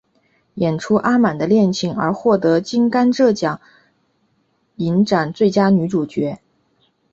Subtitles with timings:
[0.55, 3.55] 演出阿满的恋情而获得金甘蔗
[4.77, 6.39] 影展最佳女主角。